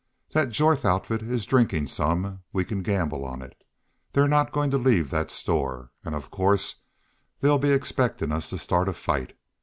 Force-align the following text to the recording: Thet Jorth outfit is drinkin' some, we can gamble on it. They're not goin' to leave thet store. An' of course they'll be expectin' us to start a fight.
Thet 0.31 0.49
Jorth 0.49 0.83
outfit 0.83 1.21
is 1.21 1.45
drinkin' 1.45 1.85
some, 1.85 2.41
we 2.53 2.65
can 2.65 2.81
gamble 2.81 3.23
on 3.23 3.43
it. 3.43 3.55
They're 4.13 4.27
not 4.27 4.51
goin' 4.51 4.71
to 4.71 4.79
leave 4.79 5.09
thet 5.11 5.29
store. 5.29 5.91
An' 6.03 6.15
of 6.15 6.31
course 6.31 6.81
they'll 7.39 7.59
be 7.59 7.69
expectin' 7.71 8.31
us 8.31 8.49
to 8.49 8.57
start 8.57 8.89
a 8.89 8.93
fight. 8.93 9.37